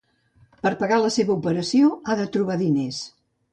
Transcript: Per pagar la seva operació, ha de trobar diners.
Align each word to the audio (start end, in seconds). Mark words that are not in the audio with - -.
Per 0.63 0.71
pagar 0.79 0.97
la 1.03 1.11
seva 1.17 1.35
operació, 1.35 1.93
ha 2.15 2.19
de 2.25 2.27
trobar 2.39 2.59
diners. 2.65 3.07